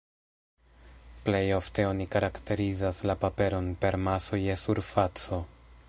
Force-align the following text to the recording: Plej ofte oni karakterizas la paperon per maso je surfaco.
Plej 1.27 1.41
ofte 1.57 1.85
oni 1.89 2.07
karakterizas 2.15 3.03
la 3.11 3.17
paperon 3.27 3.69
per 3.85 4.01
maso 4.09 4.43
je 4.47 4.61
surfaco. 4.65 5.45